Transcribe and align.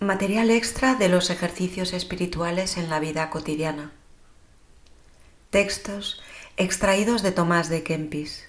Material 0.00 0.52
extra 0.52 0.94
de 0.94 1.08
los 1.08 1.28
ejercicios 1.28 1.92
espirituales 1.92 2.76
en 2.76 2.88
la 2.88 3.00
vida 3.00 3.30
cotidiana. 3.30 3.90
Textos 5.50 6.22
extraídos 6.56 7.22
de 7.22 7.32
Tomás 7.32 7.68
de 7.68 7.82
Kempis. 7.82 8.44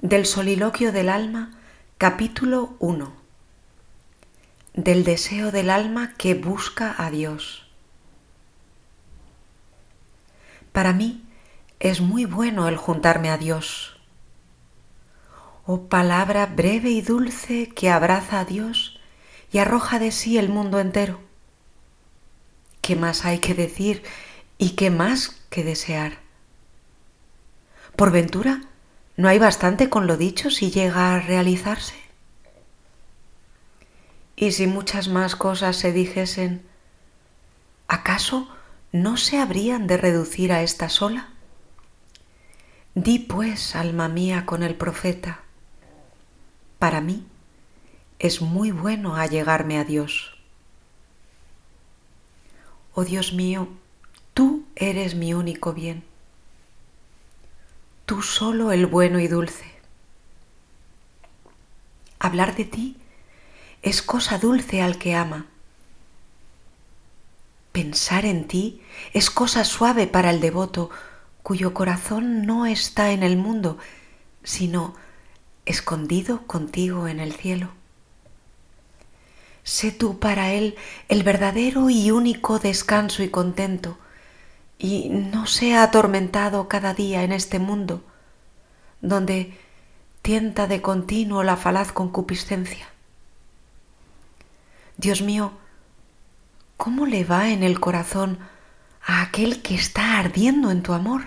Del 0.00 0.26
Soliloquio 0.26 0.90
del 0.90 1.08
Alma, 1.08 1.60
capítulo 1.96 2.74
1. 2.80 3.14
Del 4.74 5.04
deseo 5.04 5.52
del 5.52 5.70
alma 5.70 6.14
que 6.18 6.34
busca 6.34 6.96
a 6.98 7.08
Dios. 7.12 7.68
Para 10.72 10.92
mí 10.92 11.24
es 11.78 12.00
muy 12.00 12.24
bueno 12.24 12.66
el 12.66 12.76
juntarme 12.76 13.30
a 13.30 13.38
Dios. 13.38 13.96
Oh 15.66 15.82
palabra 15.82 16.46
breve 16.46 16.90
y 16.90 17.00
dulce 17.00 17.68
que 17.68 17.90
abraza 17.90 18.40
a 18.40 18.44
Dios 18.44 18.95
y 19.52 19.58
arroja 19.58 19.98
de 19.98 20.12
sí 20.12 20.38
el 20.38 20.48
mundo 20.48 20.80
entero. 20.80 21.20
¿Qué 22.80 22.96
más 22.96 23.24
hay 23.24 23.38
que 23.38 23.54
decir 23.54 24.02
y 24.58 24.70
qué 24.70 24.90
más 24.90 25.42
que 25.50 25.64
desear? 25.64 26.18
Por 27.96 28.10
ventura, 28.10 28.62
¿no 29.16 29.28
hay 29.28 29.38
bastante 29.38 29.88
con 29.88 30.06
lo 30.06 30.16
dicho 30.16 30.50
si 30.50 30.70
llega 30.70 31.14
a 31.14 31.20
realizarse? 31.20 31.96
Y 34.36 34.52
si 34.52 34.66
muchas 34.66 35.08
más 35.08 35.34
cosas 35.34 35.76
se 35.76 35.92
dijesen, 35.92 36.62
¿acaso 37.88 38.48
no 38.92 39.16
se 39.16 39.38
habrían 39.38 39.86
de 39.86 39.96
reducir 39.96 40.52
a 40.52 40.62
esta 40.62 40.90
sola? 40.90 41.30
Di 42.94 43.18
pues, 43.18 43.74
alma 43.74 44.08
mía, 44.08 44.44
con 44.46 44.62
el 44.62 44.74
profeta, 44.74 45.40
para 46.78 47.00
mí 47.00 47.26
es 48.18 48.40
muy 48.40 48.70
bueno 48.70 49.16
allegarme 49.16 49.78
a 49.78 49.84
Dios. 49.84 50.36
Oh 52.94 53.04
Dios 53.04 53.32
mío, 53.32 53.68
tú 54.32 54.64
eres 54.74 55.14
mi 55.14 55.34
único 55.34 55.74
bien, 55.74 56.02
tú 58.06 58.22
solo 58.22 58.72
el 58.72 58.86
bueno 58.86 59.20
y 59.20 59.28
dulce. 59.28 59.64
Hablar 62.18 62.56
de 62.56 62.64
ti 62.64 62.96
es 63.82 64.00
cosa 64.00 64.38
dulce 64.38 64.80
al 64.80 64.98
que 64.98 65.14
ama. 65.14 65.46
Pensar 67.72 68.24
en 68.24 68.48
ti 68.48 68.80
es 69.12 69.28
cosa 69.28 69.64
suave 69.64 70.06
para 70.06 70.30
el 70.30 70.40
devoto 70.40 70.88
cuyo 71.42 71.74
corazón 71.74 72.46
no 72.46 72.64
está 72.64 73.12
en 73.12 73.22
el 73.22 73.36
mundo, 73.36 73.76
sino 74.42 74.94
escondido 75.66 76.46
contigo 76.46 77.06
en 77.06 77.20
el 77.20 77.34
cielo. 77.34 77.68
Sé 79.66 79.90
tú 79.90 80.20
para 80.20 80.52
Él 80.52 80.76
el 81.08 81.24
verdadero 81.24 81.90
y 81.90 82.12
único 82.12 82.60
descanso 82.60 83.24
y 83.24 83.30
contento, 83.30 83.98
y 84.78 85.08
no 85.08 85.48
sea 85.48 85.82
atormentado 85.82 86.68
cada 86.68 86.94
día 86.94 87.24
en 87.24 87.32
este 87.32 87.58
mundo, 87.58 88.04
donde 89.00 89.58
tienta 90.22 90.68
de 90.68 90.82
continuo 90.82 91.42
la 91.42 91.56
falaz 91.56 91.90
concupiscencia. 91.90 92.86
Dios 94.98 95.20
mío, 95.20 95.50
¿cómo 96.76 97.04
le 97.04 97.24
va 97.24 97.48
en 97.48 97.64
el 97.64 97.80
corazón 97.80 98.38
a 99.04 99.20
aquel 99.20 99.62
que 99.62 99.74
está 99.74 100.20
ardiendo 100.20 100.70
en 100.70 100.84
tu 100.84 100.92
amor? 100.92 101.22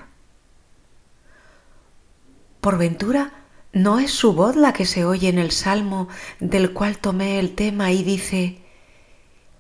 Por 2.62 2.78
ventura, 2.78 3.34
¿No 3.72 4.00
es 4.00 4.12
su 4.12 4.34
voz 4.34 4.56
la 4.56 4.74
que 4.74 4.86
se 4.86 5.06
oye 5.06 5.30
en 5.30 5.38
el 5.38 5.52
salmo 5.52 6.08
del 6.40 6.74
cual 6.74 6.98
tomé 6.98 7.38
el 7.40 7.54
tema 7.54 7.92
y 7.92 8.04
dice, 8.04 8.58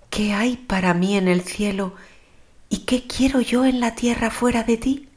¿qué 0.09 0.33
hay 0.33 0.57
para 0.57 0.95
mí 0.95 1.15
en 1.15 1.27
el 1.27 1.41
cielo 1.41 1.93
y 2.69 2.79
qué 2.85 3.05
quiero 3.05 3.39
yo 3.39 3.65
en 3.65 3.79
la 3.79 3.93
tierra 3.93 4.31
fuera 4.31 4.63
de 4.63 4.77
ti? 4.77 5.09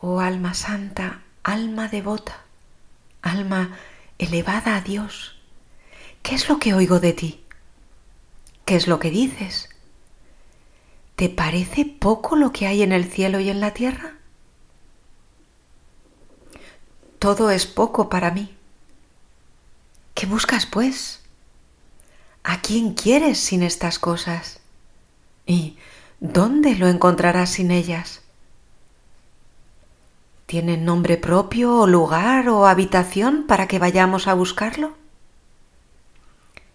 Oh 0.00 0.20
alma 0.20 0.54
santa, 0.54 1.22
alma 1.44 1.86
devota, 1.88 2.44
alma 3.22 3.76
elevada 4.18 4.76
a 4.76 4.80
Dios, 4.80 5.36
¿qué 6.22 6.34
es 6.34 6.48
lo 6.48 6.58
que 6.58 6.74
oigo 6.74 6.98
de 6.98 7.12
ti? 7.12 7.44
¿Qué 8.64 8.76
es 8.76 8.88
lo 8.88 8.98
que 8.98 9.10
dices? 9.10 9.68
¿Te 11.14 11.28
parece 11.28 11.84
poco 11.84 12.34
lo 12.34 12.50
que 12.50 12.66
hay 12.66 12.82
en 12.82 12.92
el 12.92 13.04
cielo 13.04 13.40
y 13.40 13.50
en 13.50 13.60
la 13.60 13.74
tierra? 13.74 14.19
Todo 17.20 17.50
es 17.50 17.66
poco 17.66 18.08
para 18.08 18.30
mí. 18.30 18.56
¿Qué 20.14 20.26
buscas, 20.26 20.64
pues? 20.64 21.20
¿A 22.42 22.62
quién 22.62 22.94
quieres 22.94 23.38
sin 23.38 23.62
estas 23.62 23.98
cosas? 23.98 24.60
¿Y 25.46 25.76
dónde 26.18 26.74
lo 26.74 26.88
encontrarás 26.88 27.50
sin 27.50 27.70
ellas? 27.70 28.22
¿Tienen 30.46 30.86
nombre 30.86 31.18
propio 31.18 31.80
o 31.80 31.86
lugar 31.86 32.48
o 32.48 32.66
habitación 32.66 33.44
para 33.46 33.68
que 33.68 33.78
vayamos 33.78 34.26
a 34.26 34.32
buscarlo? 34.32 34.94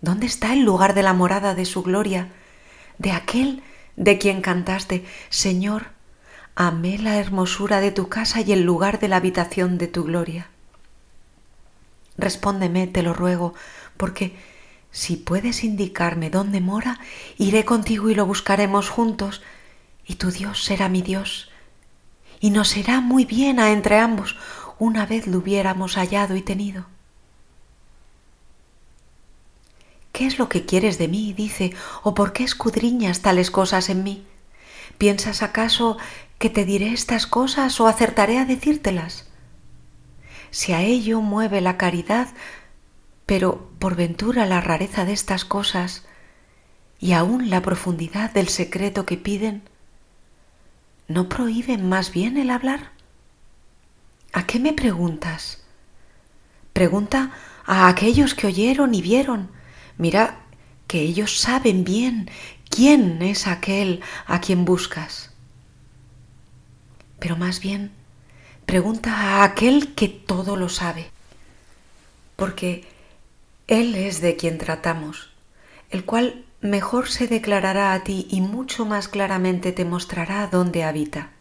¿Dónde 0.01 0.27
está 0.27 0.53
el 0.53 0.61
lugar 0.61 0.93
de 0.93 1.01
la 1.01 1.13
morada 1.13 1.55
de 1.55 1.65
su 1.65 1.81
gloria, 1.81 2.29
de 2.99 3.11
aquel 3.11 3.63
de 3.95 4.19
quien 4.19 4.41
cantaste, 4.41 5.05
Señor, 5.29 5.94
amé 6.55 6.97
la 6.97 7.17
hermosura 7.17 7.81
de 7.81 7.91
tu 7.91 8.07
casa 8.07 8.41
y 8.41 8.51
el 8.53 8.63
lugar 8.63 8.99
de 8.99 9.09
la 9.09 9.17
habitación 9.17 9.77
de 9.77 9.87
tu 9.87 10.05
gloria. 10.05 10.49
Respóndeme, 12.17 12.87
te 12.87 13.03
lo 13.03 13.13
ruego, 13.13 13.53
porque 13.97 14.35
si 14.91 15.17
puedes 15.17 15.65
indicarme 15.65 16.29
dónde 16.29 16.61
mora, 16.61 16.99
iré 17.37 17.65
contigo 17.65 18.09
y 18.09 18.15
lo 18.15 18.25
buscaremos 18.25 18.89
juntos, 18.89 19.41
y 20.07 20.15
tu 20.15 20.31
Dios 20.31 20.63
será 20.63 20.87
mi 20.87 21.01
Dios, 21.01 21.51
y 22.39 22.51
nos 22.51 22.69
será 22.69 23.01
muy 23.01 23.25
bien 23.25 23.59
a 23.59 23.71
entre 23.71 23.99
ambos 23.99 24.37
una 24.79 25.05
vez 25.05 25.27
lo 25.27 25.39
hubiéramos 25.39 25.95
hallado 25.95 26.35
y 26.35 26.41
tenido. 26.41 26.85
¿Qué 30.11 30.25
es 30.25 30.39
lo 30.39 30.47
que 30.47 30.65
quieres 30.65 30.97
de 30.97 31.09
mí? 31.09 31.33
dice, 31.33 31.73
o 32.03 32.13
por 32.13 32.31
qué 32.31 32.45
escudriñas 32.45 33.21
tales 33.21 33.51
cosas 33.51 33.89
en 33.89 34.03
mí. 34.03 34.25
¿Piensas 34.97 35.43
acaso 35.43 35.97
que 36.37 36.49
te 36.49 36.65
diré 36.65 36.93
estas 36.93 37.27
cosas 37.27 37.79
o 37.79 37.87
acertaré 37.87 38.37
a 38.37 38.45
decírtelas? 38.45 39.27
Si 40.51 40.73
a 40.73 40.81
ello 40.81 41.21
mueve 41.21 41.61
la 41.61 41.77
caridad, 41.77 42.29
pero 43.25 43.69
por 43.79 43.95
ventura 43.95 44.45
la 44.45 44.61
rareza 44.61 45.05
de 45.05 45.13
estas 45.13 45.45
cosas 45.45 46.05
y 46.99 47.13
aún 47.13 47.49
la 47.49 47.61
profundidad 47.61 48.31
del 48.31 48.49
secreto 48.49 49.05
que 49.05 49.17
piden, 49.17 49.63
¿no 51.07 51.29
prohíben 51.29 51.87
más 51.87 52.11
bien 52.11 52.37
el 52.37 52.49
hablar? 52.49 52.91
¿A 54.33 54.45
qué 54.45 54.59
me 54.59 54.73
preguntas? 54.73 55.63
Pregunta 56.73 57.31
a 57.65 57.87
aquellos 57.87 58.35
que 58.35 58.47
oyeron 58.47 58.93
y 58.93 59.01
vieron. 59.01 59.49
Mira 59.97 60.39
que 60.87 61.01
ellos 61.01 61.39
saben 61.39 61.83
bien 61.83 62.29
quién 62.69 63.21
es 63.21 63.47
aquel 63.47 64.01
a 64.25 64.41
quien 64.41 64.65
buscas. 64.65 65.34
Pero 67.25 67.37
más 67.37 67.59
bien, 67.59 67.89
pregunta 68.67 69.11
a 69.11 69.43
aquel 69.45 69.95
que 69.95 70.07
todo 70.07 70.55
lo 70.55 70.69
sabe, 70.69 71.09
porque 72.35 72.85
Él 73.65 73.95
es 73.95 74.21
de 74.21 74.35
quien 74.35 74.59
tratamos, 74.59 75.31
el 75.89 76.05
cual 76.05 76.45
mejor 76.61 77.09
se 77.09 77.25
declarará 77.25 77.93
a 77.93 78.03
ti 78.03 78.27
y 78.29 78.41
mucho 78.41 78.85
más 78.85 79.07
claramente 79.07 79.71
te 79.71 79.85
mostrará 79.85 80.45
dónde 80.45 80.83
habita. 80.83 81.31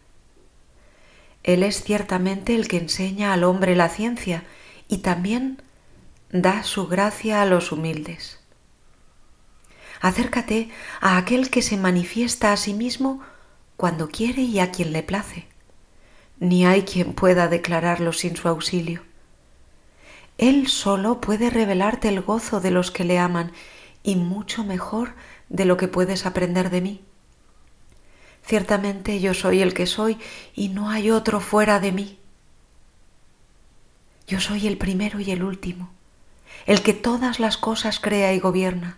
Él 1.43 1.61
es 1.61 1.83
ciertamente 1.83 2.55
el 2.55 2.67
que 2.67 2.77
enseña 2.77 3.31
al 3.31 3.43
hombre 3.43 3.75
la 3.75 3.89
ciencia 3.89 4.43
y 4.87 5.03
también 5.03 5.61
da 6.31 6.63
su 6.63 6.87
gracia 6.87 7.43
a 7.43 7.45
los 7.45 7.71
humildes. 7.71 8.39
Acércate 10.01 10.71
a 10.99 11.17
aquel 11.17 11.51
que 11.51 11.61
se 11.61 11.77
manifiesta 11.77 12.51
a 12.53 12.57
sí 12.57 12.73
mismo 12.73 13.21
cuando 13.77 14.09
quiere 14.09 14.41
y 14.41 14.57
a 14.57 14.71
quien 14.71 14.91
le 14.91 15.03
place. 15.03 15.45
Ni 16.39 16.65
hay 16.65 16.83
quien 16.83 17.13
pueda 17.13 17.47
declararlo 17.47 18.13
sin 18.13 18.35
su 18.35 18.47
auxilio. 18.47 19.03
Él 20.37 20.67
solo 20.67 21.21
puede 21.21 21.49
revelarte 21.49 22.09
el 22.09 22.21
gozo 22.21 22.59
de 22.59 22.71
los 22.71 22.91
que 22.91 23.05
le 23.05 23.19
aman 23.19 23.51
y 24.03 24.15
mucho 24.15 24.63
mejor 24.63 25.13
de 25.49 25.65
lo 25.65 25.77
que 25.77 25.87
puedes 25.87 26.25
aprender 26.25 26.69
de 26.69 26.81
mí. 26.81 27.01
Ciertamente 28.45 29.19
yo 29.19 29.33
soy 29.33 29.61
el 29.61 29.73
que 29.73 29.87
soy 29.87 30.17
y 30.53 30.69
no 30.69 30.89
hay 30.89 31.09
otro 31.09 31.39
fuera 31.39 31.79
de 31.79 31.91
mí. 31.91 32.19
Yo 34.27 34.39
soy 34.39 34.67
el 34.67 34.77
primero 34.77 35.19
y 35.19 35.31
el 35.31 35.43
último, 35.43 35.91
el 36.65 36.81
que 36.81 36.93
todas 36.93 37.39
las 37.39 37.57
cosas 37.57 37.99
crea 37.99 38.33
y 38.33 38.39
gobierna. 38.39 38.97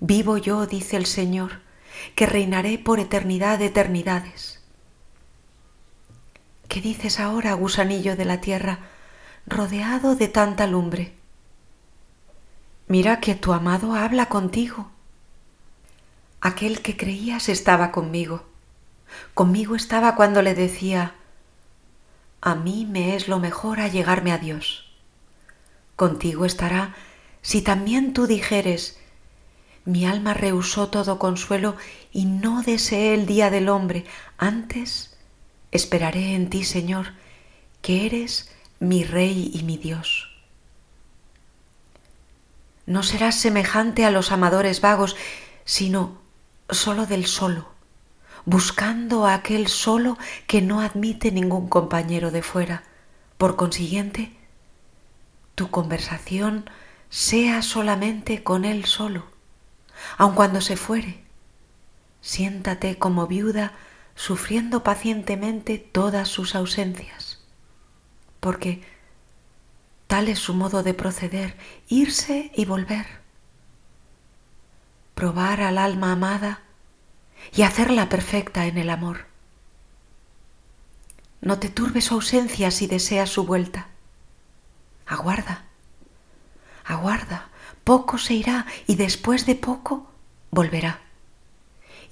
Vivo 0.00 0.36
yo, 0.36 0.66
dice 0.66 0.96
el 0.96 1.06
Señor, 1.06 1.60
que 2.14 2.26
reinaré 2.26 2.78
por 2.78 3.00
eternidad 3.00 3.58
de 3.58 3.66
eternidades. 3.66 4.61
¿Qué 6.72 6.80
dices 6.80 7.20
ahora, 7.20 7.52
gusanillo 7.52 8.16
de 8.16 8.24
la 8.24 8.40
tierra, 8.40 8.78
rodeado 9.46 10.16
de 10.16 10.28
tanta 10.28 10.66
lumbre? 10.66 11.12
Mira 12.88 13.20
que 13.20 13.34
tu 13.34 13.52
amado 13.52 13.94
habla 13.94 14.30
contigo. 14.30 14.90
Aquel 16.40 16.80
que 16.80 16.96
creías 16.96 17.50
estaba 17.50 17.92
conmigo. 17.92 18.46
Conmigo 19.34 19.76
estaba 19.76 20.14
cuando 20.14 20.40
le 20.40 20.54
decía, 20.54 21.12
a 22.40 22.54
mí 22.54 22.88
me 22.90 23.16
es 23.16 23.28
lo 23.28 23.38
mejor 23.38 23.78
allegarme 23.78 24.32
a 24.32 24.38
Dios. 24.38 24.90
Contigo 25.94 26.46
estará 26.46 26.94
si 27.42 27.60
también 27.60 28.14
tú 28.14 28.26
dijeres, 28.26 28.98
mi 29.84 30.06
alma 30.06 30.32
rehusó 30.32 30.88
todo 30.88 31.18
consuelo 31.18 31.76
y 32.12 32.24
no 32.24 32.62
deseé 32.62 33.12
el 33.12 33.26
día 33.26 33.50
del 33.50 33.68
hombre, 33.68 34.06
antes 34.38 35.11
esperaré 35.72 36.34
en 36.34 36.48
ti, 36.50 36.64
Señor, 36.64 37.14
que 37.80 38.06
eres 38.06 38.50
mi 38.78 39.04
Rey 39.04 39.50
y 39.52 39.64
mi 39.64 39.76
Dios. 39.76 40.28
No 42.86 43.02
serás 43.02 43.36
semejante 43.36 44.04
a 44.04 44.10
los 44.10 44.32
amadores 44.32 44.80
vagos, 44.80 45.16
sino 45.64 46.20
solo 46.68 47.06
del 47.06 47.26
solo, 47.26 47.68
buscando 48.44 49.26
a 49.26 49.34
aquel 49.34 49.68
solo 49.68 50.18
que 50.46 50.62
no 50.62 50.80
admite 50.80 51.32
ningún 51.32 51.68
compañero 51.68 52.30
de 52.30 52.42
fuera. 52.42 52.84
Por 53.38 53.56
consiguiente, 53.56 54.36
tu 55.54 55.70
conversación 55.70 56.68
sea 57.08 57.62
solamente 57.62 58.42
con 58.42 58.64
él 58.64 58.84
solo, 58.84 59.26
aun 60.18 60.34
cuando 60.34 60.60
se 60.60 60.76
fuere. 60.76 61.22
Siéntate 62.20 62.98
como 62.98 63.26
viuda 63.26 63.72
sufriendo 64.14 64.82
pacientemente 64.82 65.78
todas 65.78 66.28
sus 66.28 66.54
ausencias, 66.54 67.40
porque 68.40 68.82
tal 70.06 70.28
es 70.28 70.38
su 70.38 70.54
modo 70.54 70.82
de 70.82 70.94
proceder, 70.94 71.56
irse 71.88 72.50
y 72.54 72.64
volver 72.64 73.22
probar 75.22 75.60
al 75.60 75.78
alma 75.78 76.10
amada 76.10 76.62
y 77.52 77.62
hacerla 77.62 78.08
perfecta 78.08 78.66
en 78.66 78.76
el 78.76 78.90
amor. 78.90 79.26
No 81.40 81.60
te 81.60 81.68
turbe 81.68 82.00
su 82.00 82.14
ausencia 82.14 82.72
si 82.72 82.88
deseas 82.88 83.30
su 83.30 83.44
vuelta. 83.44 83.86
Aguarda, 85.06 85.66
aguarda, 86.84 87.50
poco 87.84 88.18
se 88.18 88.34
irá 88.34 88.66
y 88.88 88.96
después 88.96 89.46
de 89.46 89.54
poco 89.54 90.10
volverá. 90.50 91.01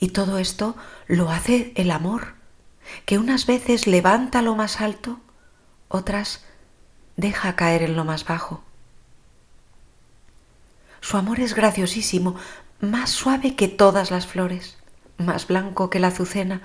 Y 0.00 0.08
todo 0.08 0.38
esto 0.38 0.74
lo 1.06 1.30
hace 1.30 1.72
el 1.76 1.90
amor, 1.90 2.34
que 3.04 3.18
unas 3.18 3.46
veces 3.46 3.86
levanta 3.86 4.42
lo 4.42 4.56
más 4.56 4.80
alto, 4.80 5.20
otras 5.88 6.44
deja 7.16 7.54
caer 7.54 7.82
en 7.82 7.96
lo 7.96 8.04
más 8.04 8.24
bajo. 8.24 8.64
Su 11.02 11.18
amor 11.18 11.40
es 11.40 11.54
graciosísimo, 11.54 12.36
más 12.80 13.10
suave 13.10 13.54
que 13.56 13.68
todas 13.68 14.10
las 14.10 14.26
flores, 14.26 14.78
más 15.18 15.46
blanco 15.46 15.90
que 15.90 15.98
la 15.98 16.08
azucena, 16.08 16.62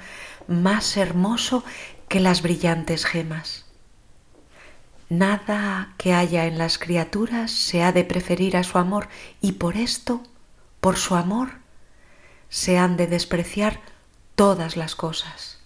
más 0.48 0.96
hermoso 0.96 1.64
que 2.08 2.22
las 2.22 2.42
brillantes 2.42 3.06
gemas. 3.06 3.66
Nada 5.10 5.94
que 5.98 6.14
haya 6.14 6.46
en 6.46 6.58
las 6.58 6.78
criaturas 6.78 7.52
se 7.52 7.84
ha 7.84 7.92
de 7.92 8.04
preferir 8.04 8.58
a 8.58 8.64
su 8.64 8.78
amor 8.78 9.08
y 9.42 9.54
por 9.54 9.78
esto, 9.78 10.24
por 10.80 10.98
su 10.98 11.16
amor, 11.16 11.65
se 12.56 12.78
han 12.78 12.96
de 12.96 13.06
despreciar 13.06 13.82
todas 14.36 14.78
las 14.78 14.96
cosas. 14.96 15.60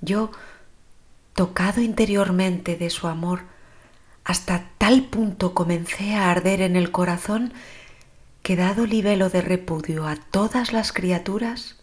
Yo, 0.00 0.30
tocado 1.34 1.82
interiormente 1.82 2.76
de 2.76 2.88
su 2.88 3.06
amor, 3.06 3.42
hasta 4.24 4.70
tal 4.78 5.04
punto 5.04 5.52
comencé 5.52 6.14
a 6.14 6.30
arder 6.30 6.62
en 6.62 6.74
el 6.74 6.90
corazón 6.90 7.52
que 8.42 8.56
dado 8.56 8.86
libelo 8.86 9.28
de 9.28 9.42
repudio 9.42 10.06
a 10.06 10.16
todas 10.16 10.72
las 10.72 10.90
criaturas, 10.90 11.76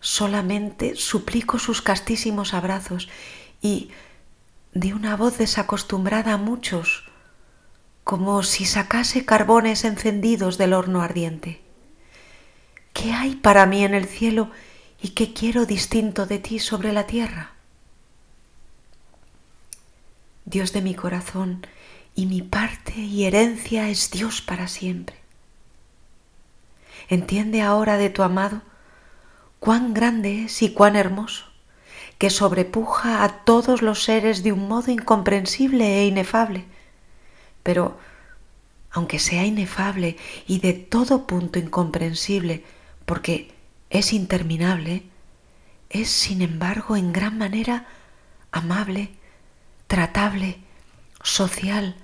solamente 0.00 0.96
suplico 0.96 1.60
sus 1.60 1.80
castísimos 1.80 2.54
abrazos 2.54 3.08
y 3.62 3.92
de 4.72 4.94
una 4.94 5.16
voz 5.16 5.38
desacostumbrada 5.38 6.32
a 6.32 6.38
muchos, 6.38 7.04
como 8.02 8.42
si 8.42 8.64
sacase 8.64 9.24
carbones 9.24 9.84
encendidos 9.84 10.58
del 10.58 10.72
horno 10.72 11.02
ardiente. 11.02 11.63
¿Qué 12.94 13.12
hay 13.12 13.34
para 13.34 13.66
mí 13.66 13.84
en 13.84 13.92
el 13.92 14.06
cielo 14.06 14.50
y 15.02 15.10
qué 15.10 15.34
quiero 15.34 15.66
distinto 15.66 16.24
de 16.24 16.38
ti 16.38 16.58
sobre 16.58 16.92
la 16.92 17.06
tierra? 17.06 17.52
Dios 20.46 20.72
de 20.72 20.80
mi 20.80 20.94
corazón 20.94 21.66
y 22.14 22.24
mi 22.26 22.40
parte 22.40 22.94
y 22.96 23.24
herencia 23.24 23.90
es 23.90 24.10
Dios 24.10 24.40
para 24.40 24.68
siempre. 24.68 25.16
Entiende 27.08 27.60
ahora 27.60 27.98
de 27.98 28.08
tu 28.08 28.22
amado 28.22 28.62
cuán 29.58 29.92
grande 29.92 30.44
es 30.44 30.62
y 30.62 30.72
cuán 30.72 30.94
hermoso, 30.94 31.46
que 32.18 32.30
sobrepuja 32.30 33.24
a 33.24 33.44
todos 33.44 33.82
los 33.82 34.04
seres 34.04 34.42
de 34.44 34.52
un 34.52 34.68
modo 34.68 34.92
incomprensible 34.92 36.00
e 36.00 36.06
inefable. 36.06 36.64
Pero, 37.62 37.98
aunque 38.90 39.18
sea 39.18 39.44
inefable 39.44 40.16
y 40.46 40.60
de 40.60 40.74
todo 40.74 41.26
punto 41.26 41.58
incomprensible, 41.58 42.62
porque 43.06 43.54
es 43.90 44.12
interminable, 44.12 45.04
es 45.90 46.10
sin 46.10 46.42
embargo 46.42 46.96
en 46.96 47.12
gran 47.12 47.38
manera 47.38 47.86
amable, 48.50 49.10
tratable, 49.86 50.58
social, 51.22 51.96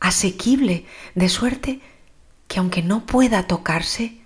asequible, 0.00 0.86
de 1.14 1.28
suerte 1.28 1.80
que 2.48 2.58
aunque 2.58 2.82
no 2.82 3.06
pueda 3.06 3.46
tocarse, 3.46 4.20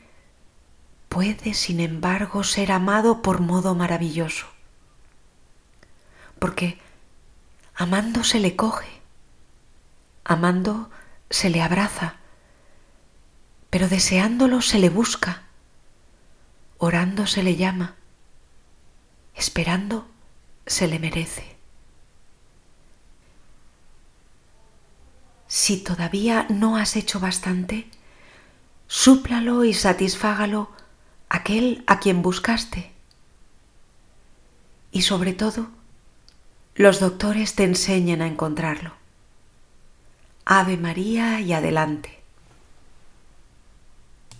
puede, 1.08 1.54
sin 1.54 1.80
embargo, 1.80 2.44
ser 2.44 2.72
amado 2.72 3.22
por 3.22 3.40
modo 3.40 3.74
maravilloso. 3.74 4.46
Porque 6.38 6.78
amando 7.74 8.24
se 8.24 8.40
le 8.40 8.56
coge, 8.56 8.88
amando 10.24 10.90
se 11.30 11.50
le 11.50 11.62
abraza, 11.62 12.16
pero 13.70 13.88
deseándolo 13.88 14.62
se 14.62 14.78
le 14.78 14.88
busca, 14.88 15.42
orando 16.78 17.26
se 17.26 17.42
le 17.42 17.56
llama, 17.56 17.96
esperando 19.34 20.08
se 20.66 20.86
le 20.86 20.98
merece. 20.98 21.56
Si 25.48 25.78
todavía 25.78 26.46
no 26.50 26.76
has 26.76 26.94
hecho 26.96 27.20
bastante, 27.20 27.88
súplalo 28.86 29.64
y 29.64 29.74
satisfágalo 29.74 30.70
aquel 31.28 31.82
a 31.86 31.98
quien 31.98 32.22
buscaste. 32.22 32.92
Y 34.92 35.02
sobre 35.02 35.32
todo, 35.32 35.68
los 36.74 37.00
doctores 37.00 37.54
te 37.54 37.64
enseñan 37.64 38.22
a 38.22 38.26
encontrarlo. 38.26 38.92
Ave 40.44 40.76
María 40.76 41.40
y 41.40 41.52
adelante. 41.52 42.17